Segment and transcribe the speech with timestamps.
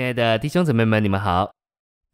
[0.00, 1.52] 亲爱的弟兄姊妹们，你们好。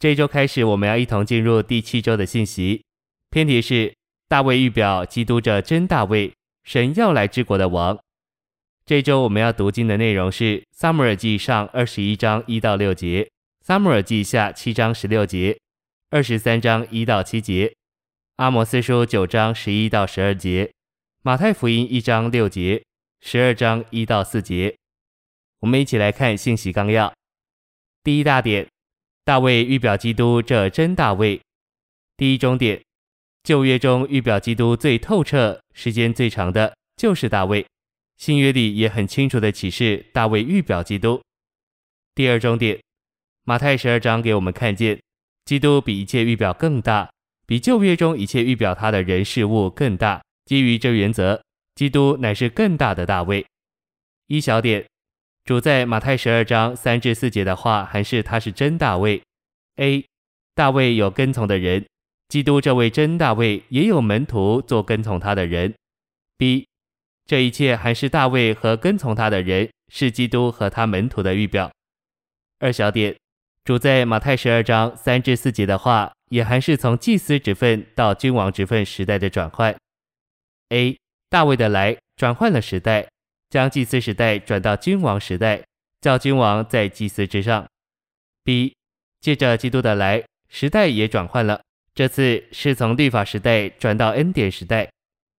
[0.00, 2.82] 这一周开始，我们要一同进入第七周的信息。
[3.30, 3.94] 篇题是
[4.26, 6.32] 大卫预表基督这真大卫，
[6.64, 7.96] 神要来之国的王。
[8.84, 13.30] 这周我们要读经的内容是撒母耳记上二十一章一到六节，
[13.64, 15.56] 撒母耳记下七章十六节，
[16.10, 17.72] 二十三章一到七节，
[18.38, 20.72] 阿摩斯书九章十一到十二节，
[21.22, 22.82] 马太福音一章六节，
[23.20, 24.74] 十二章一到四节。
[25.60, 27.14] 我们一起来看信息纲要。
[28.06, 28.64] 第一大点，
[29.24, 31.40] 大卫预表基督这真大卫。
[32.16, 32.80] 第一中点，
[33.42, 37.66] 旧约中预表基督最透彻、时间最长的，就是大卫。
[38.16, 41.20] 新约里也很清楚的启示大卫预表基督。
[42.14, 42.78] 第二中点，
[43.42, 45.02] 马太十二章给我们看见，
[45.44, 47.10] 基督比一切预表更大，
[47.44, 50.22] 比旧约中一切预表他的人事物更大。
[50.44, 51.42] 基于这原则，
[51.74, 53.44] 基督乃是更大的大卫。
[54.28, 54.86] 一小点。
[55.46, 59.22] 主在马太十二章三至四节的话，还是他是真大卫。
[59.76, 60.04] A.
[60.56, 61.86] 大卫有跟从的人，
[62.28, 65.72] 基督这位真大卫也有门徒做跟从他的人。
[66.36, 66.66] B.
[67.26, 71.70] 这一切还是大卫和跟从他的人，是基督和他门徒的预表。
[72.58, 73.14] 二小点，
[73.64, 79.76] 主在马太十二章三至四节的话，也还是从祭司职分到君王职分时代的转换。
[80.70, 80.98] A.
[81.30, 83.06] 大卫的来转换了时代。
[83.56, 85.64] 将祭司时代转到君王时代，
[86.02, 87.66] 叫君王在祭司之上。
[88.44, 88.76] B，
[89.18, 91.62] 借着基督的来，时代也转换了。
[91.94, 94.92] 这次是从律法时代转到恩典时代，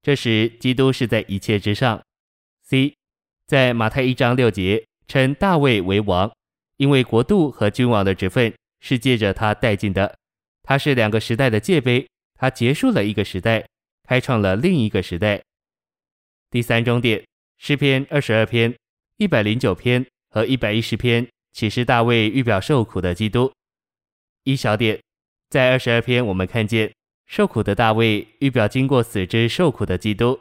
[0.00, 2.00] 这时基督是在一切之上。
[2.62, 2.94] C，
[3.48, 6.32] 在马太一章六节称大卫为王，
[6.76, 10.16] 因为国度和君王的职分是借着他带进的。
[10.62, 12.06] 他是两个时代的界碑，
[12.38, 13.66] 他结束了一个时代，
[14.08, 15.42] 开创了另一个时代。
[16.48, 17.20] 第三终点。
[17.66, 18.76] 诗篇二十二篇、
[19.16, 23.50] 一百零九篇和一百一十篇启示大卫预表受苦的基督。
[24.42, 25.00] 一小点，
[25.48, 26.92] 在二十二篇我们看见
[27.24, 30.38] 受苦的大卫预表经过死之受苦的基督。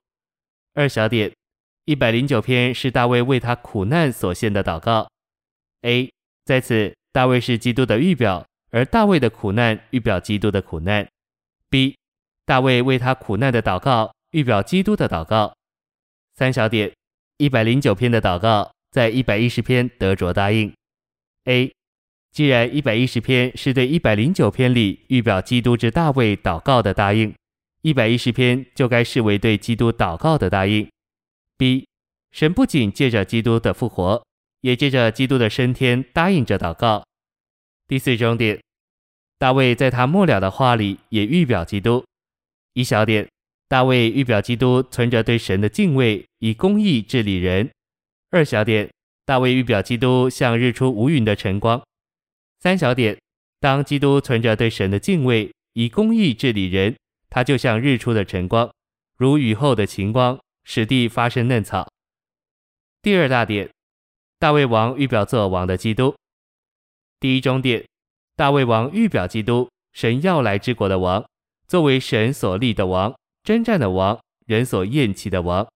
[0.74, 1.32] 二小点，
[1.86, 5.10] 一百零九篇是大卫为他苦难所献的祷告。
[5.84, 6.12] A，
[6.44, 11.08] 在此大卫是基督的预表，而大卫的苦难预表基督的苦难。
[11.70, 11.96] B，
[12.46, 15.56] 大卫为他苦难的祷告预表基督的祷告。
[16.36, 16.92] 三小点。
[17.38, 20.72] 一百零九篇的祷告，在一百一十篇得着答应。
[21.46, 21.74] A，
[22.32, 27.34] 既然一百一十篇是对一百零九篇里预表基督之大卫祷告的答应，
[27.82, 30.88] 一百一十篇就该视为对基督祷告的答应。
[31.58, 31.88] B，
[32.32, 34.24] 神不仅借着基督的复活，
[34.62, 37.04] 也借着基督的升天答应着祷告。
[37.88, 38.62] 第四重点，
[39.40, 42.06] 大卫在他末了的话里也预表基督。
[42.74, 43.28] 一小点。
[43.74, 47.72] 大卫预表基督存着对神的敬畏，以公义治理人。
[48.30, 48.88] 二小点，
[49.26, 51.82] 大卫预表基督像日出无云的晨光。
[52.60, 53.18] 三小点，
[53.60, 56.96] 当基督存着对神的敬畏，以公义治理人，
[57.32, 58.72] 他就像日出的晨光，
[59.18, 61.92] 如雨后的晴光，使地发生嫩草。
[63.02, 63.68] 第二大点，
[64.38, 66.14] 大卫王预表作王的基督。
[67.20, 67.84] 第一中点，
[68.36, 71.26] 大卫王预表基督，神要来之国的王，
[71.68, 73.12] 作为神所立的王。
[73.44, 75.68] 征战的王，人所厌弃的王。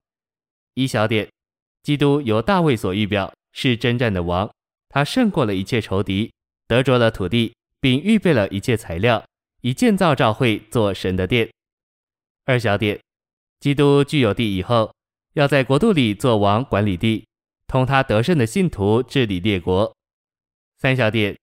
[0.72, 1.28] 一小点，
[1.82, 4.50] 基督由大卫所预表，是征战的王，
[4.88, 6.32] 他胜过了一切仇敌，
[6.66, 9.22] 得着了土地，并预备了一切材料，
[9.60, 11.50] 以建造教会做神的殿。
[12.46, 12.98] 二小点，
[13.60, 14.90] 基督具有地以后，
[15.34, 17.26] 要在国度里做王，管理地，
[17.66, 19.94] 同他得胜的信徒治理列国。
[20.78, 21.36] 三小点，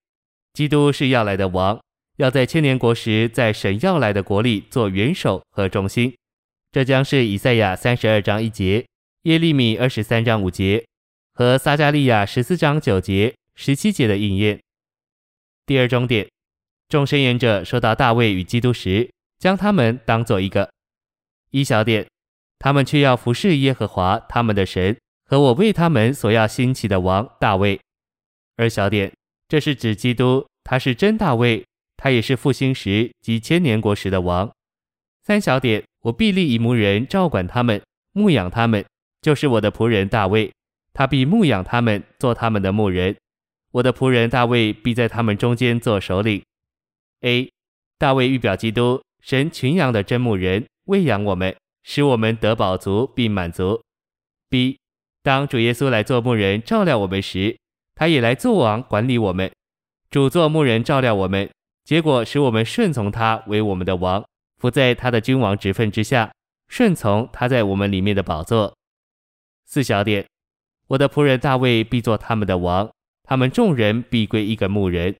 [0.54, 1.78] 基督是要来的王。
[2.16, 6.16] 要在千年国时，在神要来的国里做元首和中心，
[6.72, 8.86] 这将是以赛亚三十二章一节、
[9.22, 10.86] 耶利米二十三章五节
[11.34, 14.58] 和撒迦利亚十四章九节、十七节的应验。
[15.66, 16.26] 第二终点，
[16.88, 20.70] 众申言者说到大卫与基督时，将他们当做一个。
[21.50, 22.06] 一小点，
[22.58, 24.96] 他们却要服侍耶和华他们的神
[25.26, 27.78] 和我为他们所要兴起的王大卫。
[28.56, 29.12] 二小点，
[29.48, 31.62] 这是指基督，他是真大卫。
[31.96, 34.50] 他也是复兴时及千年国时的王。
[35.24, 37.82] 三小点，我必立一牧人照管他们，
[38.12, 38.84] 牧养他们，
[39.22, 40.52] 就是我的仆人大卫。
[40.92, 43.16] 他必牧养他们，做他们的牧人。
[43.72, 46.42] 我的仆人大卫必在他们中间做首领。
[47.22, 47.50] A.
[47.98, 53.82] 大卫预表基督，神群羊的真牧人，喂养我们，使我们得饱足并满足。
[54.48, 54.78] B.
[55.22, 57.58] 当主耶稣来做牧人照料我们时，
[57.96, 59.50] 他也来做王管理我们。
[60.08, 61.50] 主做牧人照料我们。
[61.86, 64.26] 结果使我们顺从他为我们的王，
[64.58, 66.34] 伏在他的君王职分之下，
[66.66, 68.76] 顺从他在我们里面的宝座。
[69.64, 70.26] 四小点，
[70.88, 72.90] 我的仆人大卫必做他们的王，
[73.22, 75.14] 他们众人必归一个牧人。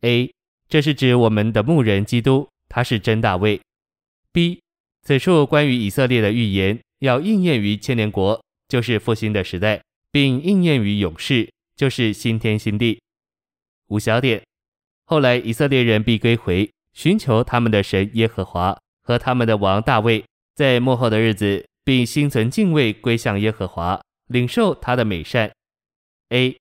[0.00, 0.32] A，
[0.68, 3.60] 这是指我们的牧人基督，他是真大卫。
[4.32, 4.60] B，
[5.04, 9.80] 此处关于以色列的预言要应验于千年国，就是复兴的时代，
[10.10, 13.00] 并应验于永世，就是新天新地。
[13.86, 14.42] 五小点，
[15.14, 20.24] 后来以色列人必归回，寻求他们的神耶和华和他们的王大卫，
[20.56, 25.52] 在幕后的日子，并心存敬畏归向耶和华，领受他的美善。
[26.30, 26.56] A，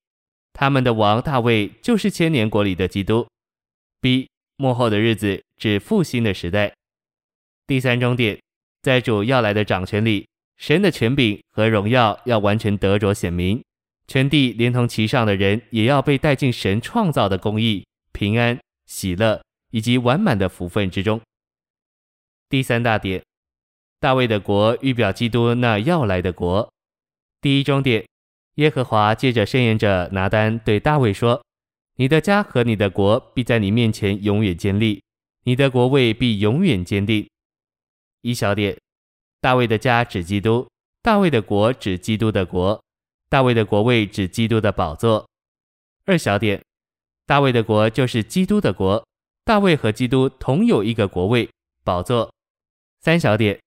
[0.53, 3.25] 他们的王大卫就是千年国里的基督。
[4.00, 6.71] B，幕后的日子指复兴的时代。
[7.65, 8.39] 第三重点，
[8.83, 10.27] 在主要来的掌权里，
[10.57, 13.63] 神的权柄和荣耀要完全得着显明。
[14.07, 17.83] 全地连同其上的人，也要被带进神创造的公义、
[18.13, 21.19] 平安、喜乐以及完满的福分之中。
[22.48, 23.21] 第三大点，
[24.00, 26.71] 大卫的国预表基督那要来的国。
[27.42, 28.07] 第一中点，
[28.56, 31.44] 耶和华借着圣言者拿单对大卫说
[31.98, 35.04] ：“你的家和你的国必在你面前永远建立，
[35.44, 37.27] 你的国位必永远坚定。”
[38.21, 38.77] 一小点，
[39.42, 40.69] 大卫的家指基督，
[41.01, 42.81] 大卫的国指基督的国。
[43.27, 45.27] 大卫的国位指基督的宝座。
[46.06, 46.63] 二小点，
[47.25, 49.06] 大卫的国就是基督的国，
[49.46, 51.50] 大卫和基督同有一个国位
[51.84, 52.34] 宝座。
[53.00, 53.60] 三小点，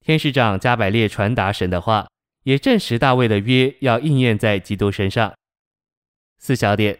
[0.00, 2.08] 天使长加百列传达神的话，
[2.44, 5.32] 也证实大卫的约要应验在基督身上。
[6.38, 6.98] 四小点，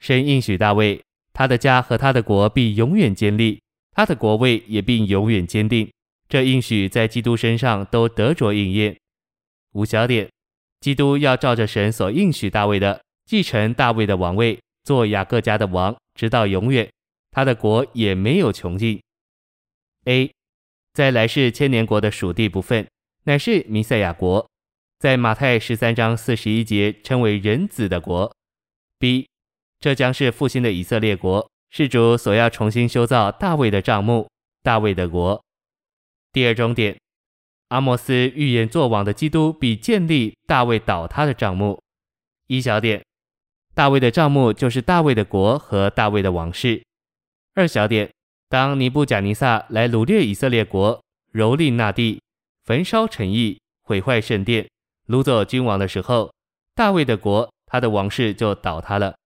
[0.00, 1.02] 神应许大卫，
[1.32, 3.60] 他的家和他的国必永远坚立，
[3.92, 5.90] 他的国位也必永远坚定。
[6.28, 8.96] 这应许在基督身上都得着应验。
[9.72, 10.28] 五小点。
[10.80, 16.88] 基督要照着神所应许大卫的，继承大卫的王位，做雅各家的王，直到永远。
[17.30, 19.02] 他的国也没有穷尽。
[20.04, 20.30] A，
[20.92, 22.86] 在来世千年国的属地部分，
[23.24, 24.48] 乃是弥赛亚国，
[24.98, 28.32] 在马太十三章四十一节称为人子的国。
[28.98, 29.26] B，
[29.80, 34.28] 这将是复兴的以色列国，是主所要重新修造大卫的帐幕，
[34.62, 35.42] 大卫的国。
[36.32, 36.96] 第二重点。
[37.68, 41.82] 阿莫斯预言作王的基督必建立大卫倒塌的帐幕。
[42.46, 43.02] 一小点，
[43.74, 46.80] 大卫的帐幕就是大卫的国和大卫的王室。
[47.54, 48.08] 二小点，
[48.48, 52.22] 当尼布甲尼撒来掳掠以色列国，蹂躏那地，
[52.64, 54.68] 焚烧城邑，毁坏圣殿，
[55.08, 56.32] 掳走君王的时候，
[56.76, 59.16] 大卫的国，他的王室就倒塌了。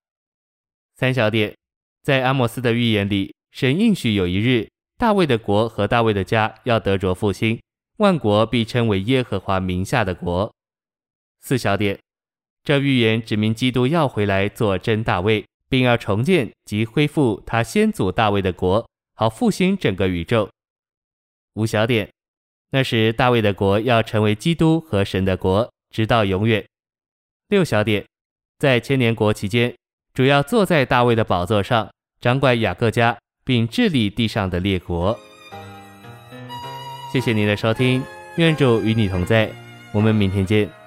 [0.96, 1.54] 三小点，
[2.02, 7.60] 在阿莫斯的预言里，神应许有一日，大卫的国和大卫的家要得着复兴。
[7.98, 10.54] 万国必称为耶和华名下的国。
[11.40, 11.98] 四小点，
[12.68, 20.50] 这预言指明基督要回来做真大卫，并要重建及恢复他先祖大卫的国，好复兴整个宇宙。
[21.54, 22.10] 五小点，
[22.72, 26.62] 那时大卫的国要成为基督和神的国，直到永远。
[27.48, 28.04] 六小点，
[28.58, 29.74] 在千年国期间，
[30.12, 33.16] 主要坐在大卫的宝座上，掌管雅各家，
[33.46, 35.18] 并治理地上的列国。
[37.10, 38.02] 谢谢您的收听，
[38.36, 39.50] 愿主与你同在，
[39.94, 40.77] 我们明天见。